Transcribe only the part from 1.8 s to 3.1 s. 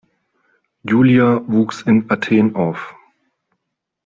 in Athen auf.